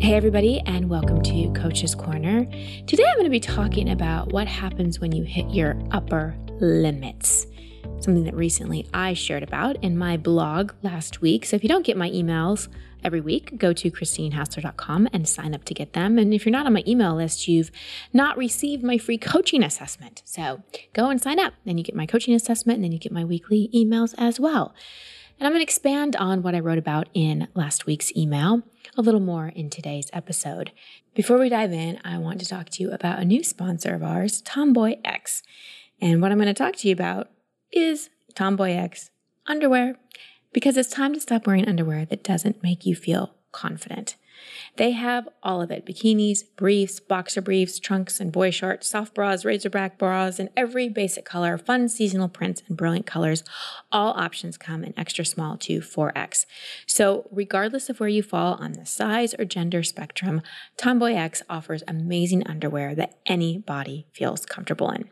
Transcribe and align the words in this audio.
Hey, 0.00 0.14
everybody, 0.14 0.60
and 0.60 0.88
welcome 0.88 1.20
to 1.22 1.52
Coach's 1.54 1.94
Corner. 1.94 2.44
Today 2.86 3.04
I'm 3.04 3.14
going 3.16 3.24
to 3.24 3.30
be 3.30 3.40
talking 3.40 3.90
about 3.90 4.32
what 4.32 4.46
happens 4.46 5.00
when 5.00 5.10
you 5.10 5.24
hit 5.24 5.50
your 5.50 5.76
upper 5.90 6.36
limits. 6.60 7.46
Something 7.98 8.22
that 8.24 8.34
recently 8.36 8.88
I 8.94 9.14
shared 9.14 9.42
about 9.42 9.82
in 9.82 9.98
my 9.98 10.16
blog 10.16 10.72
last 10.82 11.20
week. 11.20 11.44
So 11.44 11.56
if 11.56 11.64
you 11.64 11.68
don't 11.68 11.84
get 11.84 11.96
my 11.96 12.08
emails 12.10 12.68
every 13.02 13.20
week, 13.20 13.58
go 13.58 13.72
to 13.72 13.90
christinehassler.com 13.90 15.08
and 15.12 15.28
sign 15.28 15.52
up 15.52 15.64
to 15.64 15.74
get 15.74 15.94
them. 15.94 16.16
And 16.16 16.32
if 16.32 16.46
you're 16.46 16.52
not 16.52 16.66
on 16.66 16.72
my 16.72 16.84
email 16.86 17.16
list, 17.16 17.48
you've 17.48 17.72
not 18.12 18.38
received 18.38 18.84
my 18.84 18.98
free 18.98 19.18
coaching 19.18 19.64
assessment. 19.64 20.22
So 20.24 20.62
go 20.92 21.10
and 21.10 21.20
sign 21.20 21.40
up. 21.40 21.54
Then 21.64 21.76
you 21.76 21.82
get 21.82 21.96
my 21.96 22.06
coaching 22.06 22.34
assessment, 22.34 22.76
and 22.76 22.84
then 22.84 22.92
you 22.92 23.00
get 23.00 23.12
my 23.12 23.24
weekly 23.24 23.68
emails 23.74 24.14
as 24.16 24.38
well. 24.38 24.74
And 25.38 25.46
I'm 25.46 25.52
going 25.52 25.60
to 25.60 25.70
expand 25.70 26.16
on 26.16 26.42
what 26.42 26.56
I 26.56 26.60
wrote 26.60 26.78
about 26.78 27.08
in 27.14 27.46
last 27.54 27.86
week's 27.86 28.14
email 28.16 28.62
a 28.96 29.02
little 29.02 29.20
more 29.20 29.46
in 29.46 29.70
today's 29.70 30.10
episode. 30.12 30.72
Before 31.14 31.38
we 31.38 31.48
dive 31.48 31.72
in, 31.72 32.00
I 32.04 32.18
want 32.18 32.40
to 32.40 32.46
talk 32.46 32.70
to 32.70 32.82
you 32.82 32.90
about 32.90 33.20
a 33.20 33.24
new 33.24 33.44
sponsor 33.44 33.94
of 33.94 34.02
ours, 34.02 34.40
Tomboy 34.42 34.96
X. 35.04 35.44
And 36.00 36.20
what 36.20 36.32
I'm 36.32 36.38
going 36.38 36.48
to 36.48 36.54
talk 36.54 36.74
to 36.76 36.88
you 36.88 36.92
about 36.92 37.30
is 37.70 38.10
Tomboy 38.34 38.72
X 38.72 39.10
underwear, 39.46 39.94
because 40.52 40.76
it's 40.76 40.90
time 40.90 41.14
to 41.14 41.20
stop 41.20 41.46
wearing 41.46 41.68
underwear 41.68 42.04
that 42.06 42.24
doesn't 42.24 42.60
make 42.64 42.84
you 42.84 42.96
feel 42.96 43.36
confident. 43.52 44.16
They 44.76 44.92
have 44.92 45.28
all 45.42 45.60
of 45.60 45.70
it 45.70 45.84
bikinis, 45.86 46.42
briefs, 46.56 47.00
boxer 47.00 47.40
briefs, 47.40 47.78
trunks, 47.78 48.20
and 48.20 48.30
boy 48.30 48.50
shorts, 48.50 48.88
soft 48.88 49.14
bras, 49.14 49.44
racerback 49.44 49.98
bras, 49.98 50.38
and 50.38 50.50
every 50.56 50.88
basic 50.88 51.24
color, 51.24 51.58
fun 51.58 51.88
seasonal 51.88 52.28
prints, 52.28 52.62
and 52.68 52.76
brilliant 52.76 53.06
colors. 53.06 53.44
All 53.90 54.12
options 54.12 54.56
come 54.56 54.84
in 54.84 54.94
extra 54.96 55.24
small 55.24 55.56
to 55.58 55.80
4X. 55.80 56.46
So, 56.86 57.28
regardless 57.30 57.88
of 57.88 58.00
where 58.00 58.08
you 58.08 58.22
fall 58.22 58.54
on 58.54 58.72
the 58.72 58.86
size 58.86 59.34
or 59.38 59.44
gender 59.44 59.82
spectrum, 59.82 60.42
Tomboy 60.76 61.14
X 61.14 61.42
offers 61.48 61.82
amazing 61.88 62.46
underwear 62.46 62.94
that 62.94 63.18
any 63.26 63.58
body 63.58 64.06
feels 64.12 64.46
comfortable 64.46 64.90
in. 64.90 65.10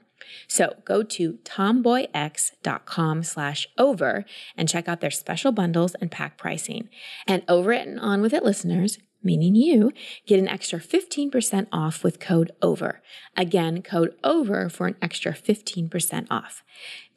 So 0.48 0.77
go 0.84 1.02
to 1.02 1.34
tomboyx.com 1.44 3.22
slash 3.22 3.69
over 3.78 4.24
and 4.56 4.69
check 4.69 4.88
out 4.88 5.00
their 5.00 5.10
special 5.10 5.52
bundles 5.52 5.94
and 5.97 6.10
pack 6.10 6.38
pricing. 6.38 6.88
And 7.27 7.42
over 7.48 7.72
it 7.72 7.86
and 7.86 8.00
on 8.00 8.20
with 8.20 8.32
it 8.32 8.44
listeners, 8.44 8.98
meaning 9.27 9.55
you, 9.55 9.92
get 10.27 10.38
an 10.38 10.48
extra 10.48 10.78
15% 10.78 11.66
off 11.72 12.02
with 12.02 12.20
code 12.20 12.52
OVER. 12.62 13.02
Again, 13.36 13.82
code 13.82 14.14
OVER 14.24 14.70
for 14.70 14.86
an 14.86 14.96
extra 15.02 15.32
15% 15.32 16.27
off. 16.30 16.62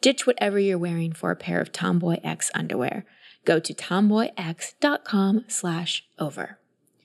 Ditch 0.02 0.28
whatever 0.28 0.60
you're 0.60 0.78
wearing 0.78 1.14
for 1.14 1.32
a 1.32 1.36
pair 1.36 1.62
of 1.62 1.72
Tomboy 1.72 2.20
X 2.24 2.52
underwear. 2.54 3.06
Go 3.46 3.60
to 3.60 3.74
tomboyx.com 3.74 5.46
slash 5.48 6.06
over. 6.18 6.60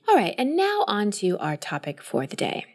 All 0.07 0.15
right, 0.15 0.35
and 0.37 0.55
now 0.55 0.83
on 0.87 1.11
to 1.11 1.37
our 1.39 1.57
topic 1.57 2.01
for 2.01 2.27
the 2.27 2.35
day. 2.35 2.65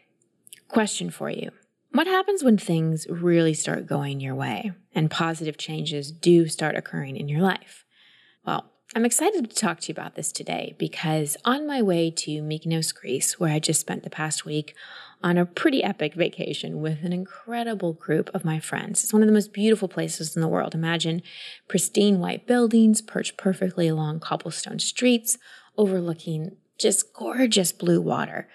Question 0.67 1.09
for 1.09 1.29
you. 1.29 1.51
What 1.91 2.07
happens 2.07 2.43
when 2.43 2.57
things 2.57 3.05
really 3.09 3.53
start 3.53 3.85
going 3.85 4.21
your 4.21 4.35
way 4.35 4.71
and 4.95 5.11
positive 5.11 5.57
changes 5.57 6.11
do 6.11 6.47
start 6.47 6.75
occurring 6.75 7.17
in 7.17 7.27
your 7.27 7.41
life? 7.41 7.85
Well, 8.45 8.70
I'm 8.93 9.05
excited 9.05 9.49
to 9.49 9.55
talk 9.55 9.79
to 9.79 9.87
you 9.87 9.93
about 9.93 10.15
this 10.15 10.33
today 10.33 10.75
because 10.77 11.37
on 11.45 11.65
my 11.65 11.81
way 11.81 12.11
to 12.11 12.41
Mykonos, 12.41 12.93
Greece, 12.93 13.39
where 13.39 13.53
I 13.53 13.57
just 13.57 13.79
spent 13.79 14.03
the 14.03 14.09
past 14.09 14.43
week 14.43 14.75
on 15.23 15.37
a 15.37 15.45
pretty 15.45 15.81
epic 15.81 16.13
vacation 16.13 16.81
with 16.81 17.01
an 17.05 17.13
incredible 17.13 17.93
group 17.93 18.29
of 18.33 18.43
my 18.43 18.59
friends. 18.59 19.01
It's 19.01 19.13
one 19.13 19.21
of 19.21 19.27
the 19.27 19.33
most 19.33 19.53
beautiful 19.53 19.87
places 19.87 20.35
in 20.35 20.41
the 20.41 20.47
world. 20.49 20.75
Imagine 20.75 21.21
pristine 21.69 22.19
white 22.19 22.45
buildings 22.45 23.01
perched 23.01 23.37
perfectly 23.37 23.87
along 23.87 24.19
cobblestone 24.19 24.79
streets, 24.79 25.37
overlooking 25.77 26.57
just 26.77 27.13
gorgeous 27.13 27.71
blue 27.71 28.01
water 28.01 28.49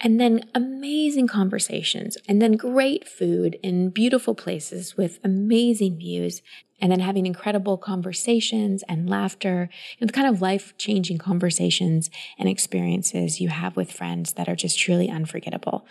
and 0.00 0.18
then 0.18 0.48
amazing 0.54 1.28
conversations, 1.28 2.16
and 2.26 2.40
then 2.40 2.52
great 2.52 3.06
food 3.06 3.58
in 3.62 3.90
beautiful 3.90 4.34
places 4.34 4.96
with 4.96 5.20
amazing 5.22 5.98
views, 5.98 6.42
and 6.80 6.90
then 6.90 7.00
having 7.00 7.26
incredible 7.26 7.76
conversations 7.76 8.82
and 8.88 9.10
laughter, 9.10 9.68
know, 10.00 10.06
the 10.06 10.12
kind 10.12 10.26
of 10.26 10.40
life 10.40 10.72
changing 10.78 11.18
conversations 11.18 12.10
and 12.38 12.48
experiences 12.48 13.40
you 13.40 13.50
have 13.50 13.76
with 13.76 13.92
friends 13.92 14.32
that 14.32 14.48
are 14.48 14.56
just 14.56 14.78
truly 14.78 15.10
unforgettable. 15.10 15.86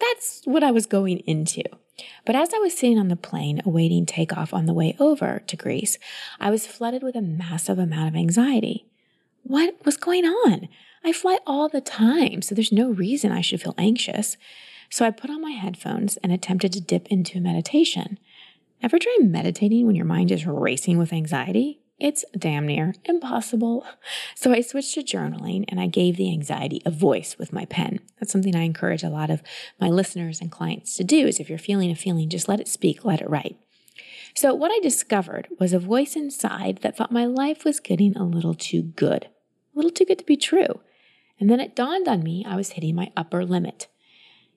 That's 0.00 0.40
what 0.44 0.64
I 0.64 0.70
was 0.70 0.86
going 0.86 1.18
into. 1.20 1.62
But 2.24 2.34
as 2.34 2.54
I 2.54 2.58
was 2.58 2.74
sitting 2.74 2.98
on 2.98 3.08
the 3.08 3.16
plane 3.16 3.60
awaiting 3.66 4.06
takeoff 4.06 4.54
on 4.54 4.64
the 4.64 4.72
way 4.72 4.96
over 4.98 5.42
to 5.46 5.56
Greece, 5.56 5.98
I 6.40 6.50
was 6.50 6.66
flooded 6.66 7.02
with 7.02 7.16
a 7.16 7.20
massive 7.20 7.78
amount 7.78 8.08
of 8.08 8.16
anxiety. 8.16 8.86
What 9.42 9.74
was 9.84 9.98
going 9.98 10.24
on? 10.24 10.68
I 11.04 11.12
fly 11.12 11.38
all 11.46 11.68
the 11.68 11.80
time, 11.80 12.42
so 12.42 12.54
there's 12.54 12.72
no 12.72 12.90
reason 12.90 13.32
I 13.32 13.40
should 13.40 13.62
feel 13.62 13.74
anxious. 13.78 14.36
So 14.90 15.06
I 15.06 15.10
put 15.10 15.30
on 15.30 15.40
my 15.40 15.52
headphones 15.52 16.16
and 16.18 16.32
attempted 16.32 16.72
to 16.72 16.80
dip 16.80 17.06
into 17.08 17.40
meditation. 17.40 18.18
Ever 18.82 18.98
try 18.98 19.16
meditating 19.20 19.86
when 19.86 19.96
your 19.96 20.04
mind 20.04 20.30
is 20.30 20.46
racing 20.46 20.98
with 20.98 21.12
anxiety? 21.12 21.80
It's 21.98 22.24
damn 22.36 22.66
near 22.66 22.94
impossible. 23.04 23.86
So 24.34 24.54
I 24.54 24.62
switched 24.62 24.94
to 24.94 25.02
journaling 25.02 25.66
and 25.68 25.78
I 25.78 25.86
gave 25.86 26.16
the 26.16 26.32
anxiety 26.32 26.80
a 26.86 26.90
voice 26.90 27.36
with 27.38 27.52
my 27.52 27.66
pen. 27.66 28.00
That's 28.18 28.32
something 28.32 28.56
I 28.56 28.62
encourage 28.62 29.02
a 29.02 29.10
lot 29.10 29.28
of 29.28 29.42
my 29.78 29.90
listeners 29.90 30.40
and 30.40 30.50
clients 30.50 30.96
to 30.96 31.04
do 31.04 31.26
is 31.26 31.38
if 31.38 31.50
you're 31.50 31.58
feeling 31.58 31.90
a 31.90 31.94
feeling, 31.94 32.30
just 32.30 32.48
let 32.48 32.58
it 32.58 32.68
speak, 32.68 33.04
let 33.04 33.20
it 33.20 33.28
write. 33.28 33.58
So 34.34 34.54
what 34.54 34.72
I 34.72 34.80
discovered 34.80 35.48
was 35.58 35.74
a 35.74 35.78
voice 35.78 36.16
inside 36.16 36.78
that 36.80 36.96
thought 36.96 37.12
my 37.12 37.26
life 37.26 37.66
was 37.66 37.80
getting 37.80 38.16
a 38.16 38.24
little 38.24 38.54
too 38.54 38.80
good, 38.80 39.24
a 39.24 39.28
little 39.74 39.90
too 39.90 40.06
good 40.06 40.20
to 40.20 40.24
be 40.24 40.38
true. 40.38 40.80
And 41.40 41.50
then 41.50 41.58
it 41.58 41.74
dawned 41.74 42.06
on 42.06 42.22
me 42.22 42.44
I 42.46 42.54
was 42.54 42.72
hitting 42.72 42.94
my 42.94 43.10
upper 43.16 43.44
limit. 43.44 43.88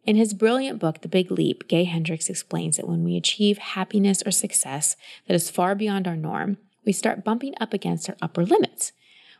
In 0.05 0.17
his 0.17 0.33
brilliant 0.33 0.79
book, 0.79 1.01
The 1.01 1.07
Big 1.07 1.31
Leap, 1.31 1.69
Gay 1.69 1.85
Hendricks 1.85 2.29
explains 2.29 2.75
that 2.75 2.89
when 2.89 3.05
we 3.05 3.15
achieve 3.15 3.57
happiness 3.57 4.21
or 4.25 4.31
success 4.31 4.97
that 5.27 5.33
is 5.33 5.49
far 5.49 5.75
beyond 5.75 6.09
our 6.09 6.17
norm, 6.17 6.57
we 6.85 6.91
start 6.91 7.23
bumping 7.23 7.53
up 7.61 7.73
against 7.73 8.09
our 8.09 8.17
upper 8.21 8.45
limits. 8.45 8.91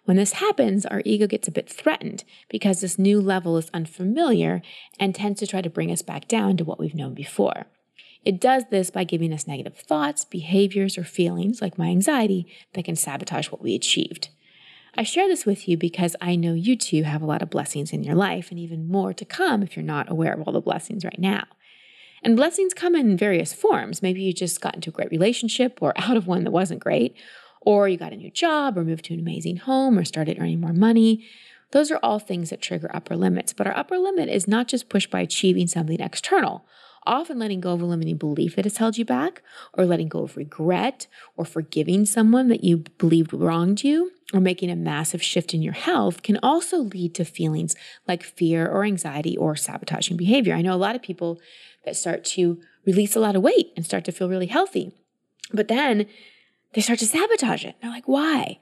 When 0.05 0.15
this 0.15 0.33
happens, 0.33 0.85
our 0.85 1.01
ego 1.05 1.27
gets 1.27 1.49
a 1.49 1.51
bit 1.51 1.69
threatened 1.69 2.23
because 2.47 2.79
this 2.79 2.97
new 2.97 3.19
level 3.19 3.57
is 3.57 3.69
unfamiliar 3.73 4.61
and 4.97 5.13
tends 5.13 5.39
to 5.41 5.47
try 5.47 5.61
to 5.61 5.69
bring 5.69 5.91
us 5.91 6.01
back 6.01 6.29
down 6.29 6.55
to 6.57 6.63
what 6.63 6.79
we've 6.79 6.95
known 6.95 7.13
before. 7.13 7.65
It 8.25 8.39
does 8.39 8.63
this 8.69 8.89
by 8.89 9.03
giving 9.03 9.33
us 9.33 9.47
negative 9.47 9.75
thoughts, 9.75 10.23
behaviors, 10.23 10.97
or 10.97 11.03
feelings 11.03 11.61
like 11.61 11.77
my 11.77 11.87
anxiety 11.87 12.47
that 12.73 12.85
can 12.85 12.95
sabotage 12.95 13.51
what 13.51 13.61
we 13.61 13.75
achieved. 13.75 14.29
I 14.95 15.03
share 15.03 15.27
this 15.27 15.45
with 15.45 15.67
you 15.67 15.75
because 15.75 16.15
I 16.21 16.35
know 16.35 16.53
you 16.53 16.75
too 16.75 17.03
have 17.03 17.21
a 17.21 17.25
lot 17.25 17.41
of 17.41 17.49
blessings 17.49 17.91
in 17.91 18.03
your 18.03 18.13
life 18.15 18.51
and 18.51 18.59
even 18.59 18.87
more 18.87 19.11
to 19.13 19.25
come 19.25 19.63
if 19.63 19.75
you're 19.75 19.83
not 19.83 20.09
aware 20.09 20.33
of 20.33 20.41
all 20.41 20.53
the 20.53 20.61
blessings 20.61 21.03
right 21.03 21.19
now. 21.19 21.45
And 22.21 22.37
blessings 22.37 22.73
come 22.73 22.95
in 22.95 23.17
various 23.17 23.53
forms. 23.53 24.01
Maybe 24.01 24.21
you 24.21 24.33
just 24.33 24.61
got 24.61 24.75
into 24.75 24.91
a 24.91 24.93
great 24.93 25.09
relationship 25.09 25.79
or 25.81 25.93
out 25.97 26.15
of 26.15 26.27
one 26.27 26.43
that 26.43 26.51
wasn't 26.51 26.79
great, 26.79 27.15
or 27.61 27.89
you 27.89 27.97
got 27.97 28.13
a 28.13 28.17
new 28.17 28.29
job 28.29 28.77
or 28.77 28.83
moved 28.83 29.05
to 29.05 29.13
an 29.13 29.19
amazing 29.19 29.57
home 29.57 29.97
or 29.97 30.05
started 30.05 30.37
earning 30.39 30.61
more 30.61 30.73
money. 30.73 31.25
Those 31.71 31.89
are 31.89 31.99
all 32.03 32.19
things 32.19 32.51
that 32.51 32.61
trigger 32.61 32.91
upper 32.93 33.15
limits. 33.15 33.51
But 33.51 33.65
our 33.65 33.75
upper 33.75 33.97
limit 33.97 34.29
is 34.29 34.47
not 34.47 34.67
just 34.67 34.89
pushed 34.89 35.09
by 35.09 35.21
achieving 35.21 35.67
something 35.67 35.99
external 35.99 36.65
often 37.05 37.39
letting 37.39 37.61
go 37.61 37.73
of 37.73 37.81
a 37.81 37.85
limiting 37.85 38.17
belief 38.17 38.55
that 38.55 38.65
has 38.65 38.77
held 38.77 38.97
you 38.97 39.05
back, 39.05 39.41
or 39.73 39.85
letting 39.85 40.07
go 40.07 40.23
of 40.23 40.37
regret, 40.37 41.07
or 41.35 41.45
forgiving 41.45 42.05
someone 42.05 42.47
that 42.49 42.63
you 42.63 42.83
believed 42.97 43.33
wronged 43.33 43.83
you, 43.83 44.11
or 44.33 44.39
making 44.39 44.69
a 44.69 44.75
massive 44.75 45.21
shift 45.21 45.53
in 45.53 45.61
your 45.61 45.73
health 45.73 46.23
can 46.23 46.39
also 46.41 46.77
lead 46.77 47.13
to 47.15 47.25
feelings 47.25 47.75
like 48.07 48.23
fear 48.23 48.67
or 48.67 48.83
anxiety 48.83 49.37
or 49.37 49.55
sabotaging 49.55 50.17
behavior. 50.17 50.55
I 50.55 50.61
know 50.61 50.73
a 50.73 50.75
lot 50.75 50.95
of 50.95 51.01
people 51.01 51.39
that 51.85 51.95
start 51.95 52.23
to 52.25 52.59
release 52.85 53.15
a 53.15 53.19
lot 53.19 53.35
of 53.35 53.43
weight 53.43 53.71
and 53.75 53.85
start 53.85 54.05
to 54.05 54.11
feel 54.11 54.29
really 54.29 54.47
healthy, 54.47 54.91
but 55.51 55.67
then 55.67 56.07
they 56.73 56.81
start 56.81 56.99
to 56.99 57.05
sabotage 57.05 57.65
it. 57.65 57.75
They're 57.81 57.91
like, 57.91 58.07
why? 58.07 58.59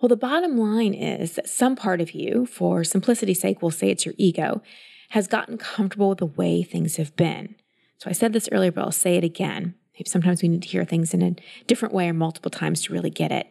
Well, 0.00 0.08
the 0.08 0.16
bottom 0.16 0.58
line 0.58 0.92
is 0.92 1.36
that 1.36 1.48
some 1.48 1.74
part 1.74 2.02
of 2.02 2.10
you, 2.10 2.44
for 2.44 2.84
simplicity's 2.84 3.40
sake, 3.40 3.62
we'll 3.62 3.70
say 3.70 3.88
it's 3.88 4.04
your 4.04 4.14
ego, 4.18 4.62
has 5.10 5.26
gotten 5.26 5.56
comfortable 5.56 6.10
with 6.10 6.18
the 6.18 6.26
way 6.26 6.62
things 6.62 6.96
have 6.96 7.16
been. 7.16 7.54
So 7.98 8.10
I 8.10 8.12
said 8.12 8.32
this 8.32 8.48
earlier, 8.52 8.72
but 8.72 8.82
I'll 8.82 8.92
say 8.92 9.16
it 9.16 9.24
again. 9.24 9.74
Sometimes 10.04 10.42
we 10.42 10.48
need 10.48 10.62
to 10.62 10.68
hear 10.68 10.84
things 10.84 11.14
in 11.14 11.22
a 11.22 11.36
different 11.66 11.94
way 11.94 12.08
or 12.08 12.12
multiple 12.12 12.50
times 12.50 12.82
to 12.82 12.92
really 12.92 13.10
get 13.10 13.32
it. 13.32 13.48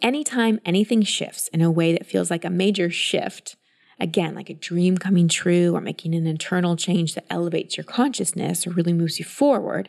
Anytime 0.00 0.58
anything 0.64 1.02
shifts 1.02 1.46
in 1.48 1.62
a 1.62 1.70
way 1.70 1.92
that 1.92 2.06
feels 2.06 2.30
like 2.30 2.44
a 2.44 2.50
major 2.50 2.90
shift, 2.90 3.54
again, 4.00 4.34
like 4.34 4.50
a 4.50 4.54
dream 4.54 4.98
coming 4.98 5.28
true 5.28 5.76
or 5.76 5.80
making 5.80 6.14
an 6.14 6.26
internal 6.26 6.74
change 6.74 7.14
that 7.14 7.26
elevates 7.30 7.76
your 7.76 7.84
consciousness 7.84 8.66
or 8.66 8.70
really 8.70 8.92
moves 8.92 9.20
you 9.20 9.24
forward, 9.24 9.88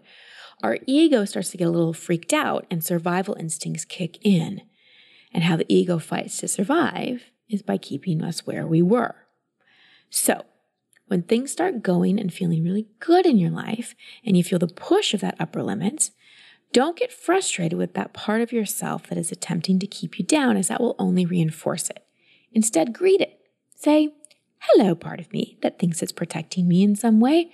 our 0.62 0.78
ego 0.86 1.26
starts 1.26 1.50
to 1.50 1.58
get 1.58 1.68
a 1.68 1.72
little 1.72 1.94
freaked 1.94 2.32
out 2.32 2.68
and 2.70 2.84
survival 2.84 3.36
instincts 3.40 3.86
kick 3.86 4.20
in. 4.24 4.62
And 5.34 5.44
how 5.44 5.58
the 5.58 5.66
ego 5.68 5.98
fights 5.98 6.38
to 6.38 6.48
survive 6.48 7.32
is 7.50 7.64
by 7.64 7.78
keeping 7.78 8.22
us 8.24 8.46
where 8.46 8.68
we 8.68 8.84
were. 8.84 9.16
So, 10.12 10.46
when 11.14 11.22
things 11.22 11.52
start 11.52 11.84
going 11.84 12.20
and 12.20 12.34
feeling 12.34 12.64
really 12.64 12.88
good 13.00 13.28
in 13.28 13.38
your 13.38 13.52
life 13.52 13.94
and 14.26 14.36
you 14.36 14.44
feel 14.44 14.58
the 14.58 14.66
push 14.66 15.14
of 15.14 15.22
that 15.22 15.36
upper 15.40 15.62
limit, 15.62 16.10
don't 16.72 16.98
get 16.98 17.14
frustrated 17.14 17.78
with 17.78 17.94
that 17.94 18.14
part 18.14 18.42
of 18.42 18.52
yourself 18.52 19.06
that 19.06 19.18
is 19.20 19.32
attempting 19.32 19.78
to 19.78 19.86
keep 19.86 20.18
you 20.18 20.26
down, 20.26 20.58
as 20.58 20.70
that 20.70 20.82
will 20.82 20.96
only 20.98 21.24
reinforce 21.24 21.92
it. 21.92 22.04
Instead, 22.52 22.94
greet 22.94 23.22
it. 23.22 23.40
Say, 23.76 24.16
Hello, 24.58 24.96
part 24.96 25.20
of 25.20 25.32
me 25.32 25.60
that 25.62 25.78
thinks 25.78 26.02
it's 26.02 26.12
protecting 26.12 26.68
me 26.68 26.82
in 26.82 26.96
some 26.96 27.20
way. 27.20 27.52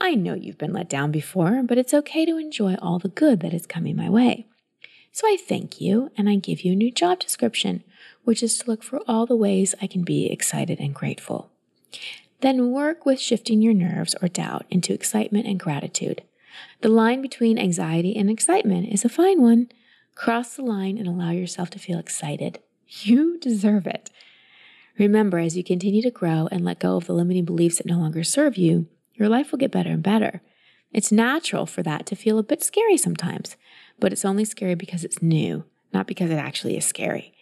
I 0.00 0.16
know 0.16 0.34
you've 0.34 0.58
been 0.58 0.72
let 0.72 0.88
down 0.88 1.12
before, 1.12 1.62
but 1.62 1.78
it's 1.78 1.94
okay 1.94 2.26
to 2.26 2.38
enjoy 2.38 2.74
all 2.82 2.98
the 2.98 3.08
good 3.08 3.38
that 3.38 3.54
is 3.54 3.68
coming 3.68 3.94
my 3.94 4.10
way. 4.10 4.48
So 5.12 5.28
I 5.28 5.36
thank 5.36 5.80
you 5.80 6.10
and 6.18 6.28
I 6.28 6.34
give 6.34 6.62
you 6.62 6.72
a 6.72 6.74
new 6.74 6.90
job 6.90 7.20
description, 7.20 7.84
which 8.24 8.42
is 8.42 8.58
to 8.58 8.66
look 8.68 8.82
for 8.82 9.00
all 9.06 9.26
the 9.26 9.36
ways 9.36 9.76
I 9.80 9.86
can 9.86 10.02
be 10.02 10.26
excited 10.26 10.80
and 10.80 10.92
grateful. 10.92 11.52
Then 12.40 12.70
work 12.70 13.06
with 13.06 13.20
shifting 13.20 13.62
your 13.62 13.74
nerves 13.74 14.14
or 14.20 14.28
doubt 14.28 14.66
into 14.70 14.92
excitement 14.92 15.46
and 15.46 15.58
gratitude. 15.58 16.22
The 16.80 16.88
line 16.88 17.22
between 17.22 17.58
anxiety 17.58 18.16
and 18.16 18.30
excitement 18.30 18.92
is 18.92 19.04
a 19.04 19.08
fine 19.08 19.40
one. 19.40 19.68
Cross 20.14 20.56
the 20.56 20.62
line 20.62 20.98
and 20.98 21.06
allow 21.06 21.30
yourself 21.30 21.70
to 21.70 21.78
feel 21.78 21.98
excited. 21.98 22.58
You 22.86 23.38
deserve 23.38 23.86
it. 23.86 24.10
Remember, 24.98 25.38
as 25.38 25.56
you 25.56 25.64
continue 25.64 26.02
to 26.02 26.10
grow 26.10 26.48
and 26.50 26.64
let 26.64 26.78
go 26.78 26.96
of 26.96 27.06
the 27.06 27.12
limiting 27.12 27.44
beliefs 27.44 27.78
that 27.78 27.86
no 27.86 27.98
longer 27.98 28.24
serve 28.24 28.56
you, 28.56 28.88
your 29.14 29.28
life 29.28 29.50
will 29.50 29.58
get 29.58 29.70
better 29.70 29.90
and 29.90 30.02
better. 30.02 30.40
It's 30.92 31.12
natural 31.12 31.66
for 31.66 31.82
that 31.82 32.06
to 32.06 32.16
feel 32.16 32.38
a 32.38 32.42
bit 32.42 32.62
scary 32.62 32.96
sometimes, 32.96 33.56
but 33.98 34.12
it's 34.12 34.24
only 34.24 34.44
scary 34.44 34.74
because 34.74 35.04
it's 35.04 35.20
new, 35.20 35.64
not 35.92 36.06
because 36.06 36.30
it 36.30 36.36
actually 36.36 36.76
is 36.76 36.86
scary. 36.86 37.34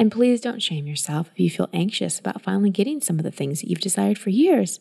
And 0.00 0.10
please 0.10 0.40
don't 0.40 0.62
shame 0.62 0.86
yourself 0.86 1.28
if 1.30 1.38
you 1.38 1.50
feel 1.50 1.68
anxious 1.74 2.18
about 2.18 2.40
finally 2.40 2.70
getting 2.70 3.02
some 3.02 3.18
of 3.18 3.22
the 3.22 3.30
things 3.30 3.60
that 3.60 3.68
you've 3.68 3.82
desired 3.82 4.16
for 4.16 4.30
years. 4.30 4.80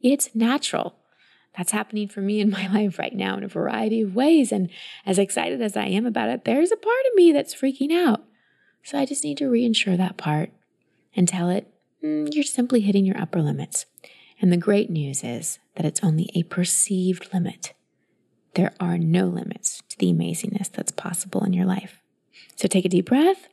It's 0.00 0.32
natural. 0.32 0.94
That's 1.58 1.72
happening 1.72 2.06
for 2.06 2.20
me 2.20 2.38
in 2.38 2.50
my 2.52 2.68
life 2.72 2.96
right 2.96 3.12
now 3.12 3.36
in 3.36 3.42
a 3.42 3.48
variety 3.48 4.00
of 4.02 4.14
ways. 4.14 4.52
And 4.52 4.70
as 5.04 5.18
excited 5.18 5.60
as 5.60 5.76
I 5.76 5.86
am 5.86 6.06
about 6.06 6.28
it, 6.28 6.44
there's 6.44 6.70
a 6.70 6.76
part 6.76 7.04
of 7.08 7.16
me 7.16 7.32
that's 7.32 7.52
freaking 7.52 7.90
out. 7.90 8.22
So 8.84 8.96
I 8.96 9.06
just 9.06 9.24
need 9.24 9.38
to 9.38 9.50
reinsure 9.50 9.96
that 9.96 10.16
part 10.16 10.52
and 11.16 11.26
tell 11.26 11.50
it 11.50 11.66
mm, 12.00 12.32
you're 12.32 12.44
simply 12.44 12.80
hitting 12.80 13.04
your 13.04 13.20
upper 13.20 13.42
limits. 13.42 13.86
And 14.40 14.52
the 14.52 14.56
great 14.56 14.88
news 14.88 15.24
is 15.24 15.58
that 15.74 15.84
it's 15.84 16.04
only 16.04 16.30
a 16.36 16.44
perceived 16.44 17.34
limit. 17.34 17.72
There 18.54 18.72
are 18.78 18.98
no 18.98 19.26
limits 19.26 19.82
to 19.88 19.98
the 19.98 20.12
amazingness 20.12 20.70
that's 20.70 20.92
possible 20.92 21.42
in 21.42 21.54
your 21.54 21.66
life. 21.66 21.98
So 22.54 22.68
take 22.68 22.84
a 22.84 22.88
deep 22.88 23.06
breath 23.06 23.48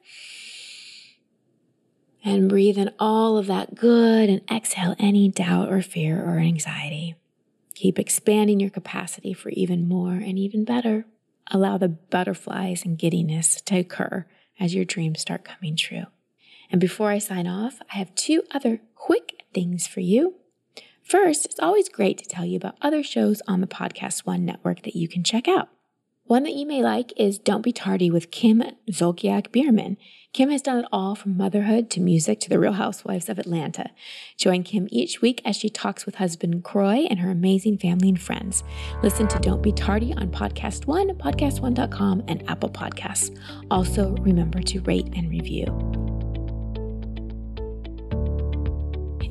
and 2.34 2.50
breathe 2.50 2.78
in 2.78 2.92
all 3.00 3.38
of 3.38 3.48
that 3.48 3.76
good 3.76 4.30
and 4.30 4.42
exhale 4.52 4.96
any 5.00 5.30
doubt 5.30 5.72
or 5.72 5.82
fear 5.82 6.22
or 6.22 6.40
anxiety. 6.40 7.16
Keep 7.74 7.98
expanding 7.98 8.60
your 8.60 8.70
capacity 8.70 9.34
for 9.34 9.50
even 9.50 9.88
more 9.88 10.14
and 10.14 10.38
even 10.38 10.66
better. 10.66 11.06
Allow 11.52 11.78
the 11.78 11.88
butterflies 11.88 12.84
and 12.84 12.98
giddiness 12.98 13.62
to 13.62 13.78
occur 13.78 14.26
as 14.60 14.76
your 14.76 14.84
dreams 14.84 15.22
start 15.22 15.46
coming 15.46 15.76
true. 15.76 16.06
And 16.70 16.82
before 16.82 17.12
I 17.12 17.20
sign 17.20 17.48
off, 17.48 17.80
I 17.94 17.98
have 17.98 18.14
two 18.16 18.44
other 18.52 18.82
quick 18.96 19.44
things 19.54 19.88
for 19.88 20.02
you. 20.02 20.36
First, 21.04 21.46
it's 21.46 21.60
always 21.60 21.88
great 21.88 22.18
to 22.18 22.26
tell 22.26 22.44
you 22.44 22.58
about 22.58 22.76
other 22.82 23.04
shows 23.04 23.42
on 23.48 23.62
the 23.62 23.68
Podcast 23.68 24.26
One 24.26 24.44
network 24.44 24.84
that 24.84 24.98
you 24.98 25.08
can 25.08 25.24
check 25.24 25.48
out. 25.48 25.70
One 26.26 26.44
that 26.44 26.56
you 26.56 26.66
may 26.66 26.84
like 26.84 27.14
is 27.16 27.38
Don't 27.38 27.62
Be 27.62 27.72
Tardy 27.72 28.12
with 28.12 28.32
Kim 28.32 28.62
Zolciak 28.92 29.54
Biermann. 29.54 29.96
Kim 30.38 30.52
has 30.52 30.62
done 30.62 30.78
it 30.78 30.86
all 30.92 31.16
from 31.16 31.36
motherhood 31.36 31.90
to 31.90 32.00
music 32.00 32.40
to 32.40 32.48
the 32.48 32.60
Real 32.60 32.74
Housewives 32.74 33.28
of 33.28 33.40
Atlanta. 33.40 33.90
Join 34.38 34.62
Kim 34.62 34.88
each 34.92 35.20
week 35.20 35.42
as 35.44 35.56
she 35.56 35.68
talks 35.68 36.06
with 36.06 36.14
husband 36.14 36.64
Kroy 36.64 37.08
and 37.10 37.18
her 37.22 37.32
amazing 37.32 37.80
family 37.80 38.10
and 38.10 38.22
friends. 38.22 38.64
Listen 39.02 39.28
to 39.30 39.40
Don't 39.40 39.64
Be 39.64 39.72
Tardy 39.72 40.14
on 40.14 40.30
Podcast 40.30 40.86
One, 40.86 41.10
podcastone.com, 41.16 42.26
and 42.28 42.48
Apple 42.48 42.70
Podcasts. 42.70 43.36
Also, 43.72 44.16
remember 44.18 44.62
to 44.62 44.80
rate 44.82 45.10
and 45.16 45.28
review. 45.32 46.07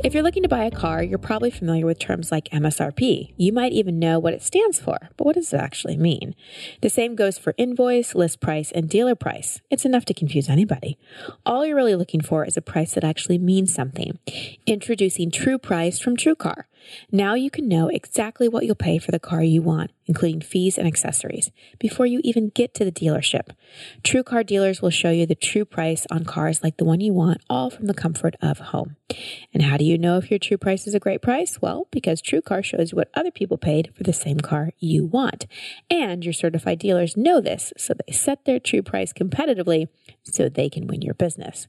If 0.07 0.15
you're 0.15 0.23
looking 0.23 0.45
to 0.45 0.49
buy 0.49 0.63
a 0.63 0.71
car, 0.71 1.03
you're 1.03 1.19
probably 1.19 1.51
familiar 1.51 1.85
with 1.85 1.99
terms 1.99 2.31
like 2.31 2.49
MSRP. 2.51 3.35
You 3.37 3.53
might 3.53 3.73
even 3.73 3.99
know 3.99 4.21
what 4.21 4.35
it 4.35 4.43
stands 4.45 4.79
for, 4.79 4.97
but 5.17 5.27
what 5.27 5.35
does 5.35 5.53
it 5.53 5.59
actually 5.59 5.97
mean? 5.97 6.37
The 6.81 6.89
same 6.89 7.17
goes 7.17 7.39
for 7.39 7.57
invoice, 7.59 8.15
list 8.15 8.39
price, 8.39 8.71
and 8.71 8.89
dealer 8.89 9.17
price. 9.17 9.61
It's 9.69 9.85
enough 9.85 10.05
to 10.05 10.15
confuse 10.15 10.49
anybody. 10.49 10.97
All 11.45 11.67
you're 11.67 11.75
really 11.75 11.97
looking 11.97 12.21
for 12.21 12.45
is 12.45 12.57
a 12.57 12.63
price 12.63 12.95
that 12.95 13.03
actually 13.03 13.39
means 13.39 13.75
something. 13.75 14.21
Introducing 14.65 15.33
True 15.33 15.59
Price 15.59 15.99
from 15.99 16.17
TrueCar. 16.17 16.67
Now 17.11 17.35
you 17.35 17.51
can 17.51 17.69
know 17.69 17.89
exactly 17.89 18.49
what 18.49 18.65
you'll 18.65 18.75
pay 18.75 18.99
for 18.99 19.11
the 19.11 19.19
car 19.19 19.43
you 19.43 19.63
want, 19.63 19.91
including 20.07 20.41
fees 20.41 20.79
and 20.79 20.87
accessories, 20.87 21.51
before 21.79 22.07
you 22.07 22.21
even 22.25 22.51
get 22.51 22.75
to 22.75 22.85
the 22.85 22.93
dealership. 22.93 23.51
True 24.03 24.23
car 24.23 24.43
dealers 24.43 24.81
will 24.81 24.91
show 24.91 25.11
you 25.11 25.27
the 25.27 25.35
true 25.35 25.65
price 25.65 26.07
on 26.11 26.25
cars 26.25 26.63
like 26.63 26.77
the 26.77 26.85
one 26.85 27.01
you 27.01 27.13
want, 27.13 27.41
all 27.49 27.71
from 27.71 27.87
the 27.87 27.95
comfort 27.95 28.37
of 28.41 28.59
home. 28.59 28.97
And 29.53 29.63
how 29.63 29.77
do 29.77 29.85
you 29.85 29.99
know 29.99 30.17
if 30.19 30.31
your 30.31 30.39
true 30.39 30.59
price 30.59 30.87
is 30.87 30.95
a 30.95 31.01
great 31.01 31.23
price? 31.23 31.61
Well, 31.61 31.87
because 31.91 32.21
True 32.21 32.43
Car 32.43 32.63
shows 32.63 32.93
you 32.93 32.97
what 32.97 33.11
other 33.15 33.31
people 33.31 33.57
paid 33.57 33.93
for 33.95 34.03
the 34.03 34.13
same 34.13 34.41
car 34.41 34.71
you 34.79 35.05
want. 35.07 35.47
And 35.89 36.25
your 36.25 36.33
certified 36.33 36.79
dealers 36.79 37.17
know 37.17 37.41
this, 37.41 37.73
so 37.77 37.95
they 37.95 38.13
set 38.13 38.45
their 38.45 38.59
true 38.59 38.83
price 38.83 39.13
competitively 39.13 39.89
so 40.33 40.49
they 40.49 40.69
can 40.69 40.87
win 40.87 41.03
your 41.03 41.15
business. 41.15 41.67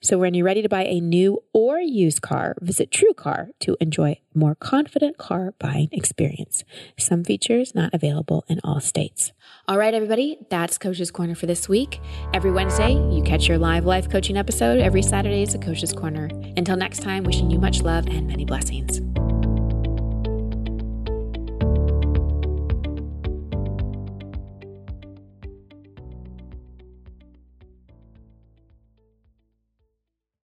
So 0.00 0.18
when 0.18 0.34
you're 0.34 0.44
ready 0.44 0.62
to 0.62 0.68
buy 0.68 0.84
a 0.84 1.00
new 1.00 1.44
or 1.52 1.78
used 1.78 2.22
car, 2.22 2.56
visit 2.60 2.90
TrueCar 2.90 3.50
to 3.60 3.76
enjoy 3.80 4.18
more 4.34 4.56
confident 4.56 5.16
car 5.16 5.54
buying 5.60 5.88
experience. 5.92 6.64
Some 6.98 7.22
features 7.22 7.72
not 7.74 7.94
available 7.94 8.44
in 8.48 8.60
all 8.64 8.80
states. 8.80 9.32
All 9.68 9.78
right, 9.78 9.94
everybody, 9.94 10.38
that's 10.50 10.76
Coach's 10.76 11.12
Corner 11.12 11.36
for 11.36 11.46
this 11.46 11.68
week. 11.68 12.00
Every 12.34 12.50
Wednesday, 12.50 12.92
you 12.92 13.22
catch 13.22 13.46
your 13.46 13.58
live 13.58 13.84
life 13.84 14.10
coaching 14.10 14.36
episode. 14.36 14.80
Every 14.80 15.02
Saturday 15.02 15.42
is 15.42 15.54
a 15.54 15.58
Coach's 15.58 15.92
Corner. 15.92 16.28
Until 16.56 16.76
next 16.76 17.02
time, 17.02 17.22
wishing 17.22 17.50
you 17.50 17.60
much 17.60 17.82
love 17.82 18.06
and 18.08 18.26
many 18.26 18.44
blessings. 18.44 19.00